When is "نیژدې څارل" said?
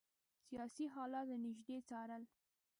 1.45-2.23